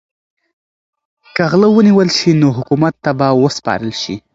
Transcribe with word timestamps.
که 1.35 1.43
غله 1.51 1.67
ونیول 1.77 2.09
شي 2.17 2.31
نو 2.41 2.49
حکومت 2.57 2.93
ته 3.03 3.11
به 3.17 3.27
وسپارل 3.41 3.91
شي. 4.01 4.15